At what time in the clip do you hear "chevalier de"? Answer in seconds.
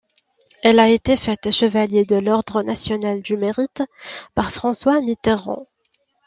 1.51-2.15